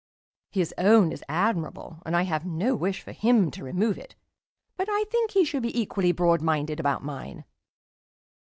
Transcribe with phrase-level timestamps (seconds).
[0.49, 4.15] His own is admirable, and I have no wish for him to remove it,
[4.75, 7.45] but I think he should be equally broad minded about mine.